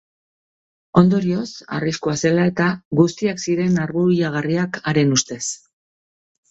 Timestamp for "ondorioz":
1.01-1.43